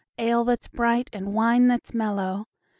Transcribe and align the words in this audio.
Ale 0.17 0.43
that 0.45 0.63
's 0.63 0.67
bright, 0.67 1.11
and 1.13 1.35
wine 1.35 1.67
that 1.67 1.85
's 1.85 1.93
mellow! 1.93 2.47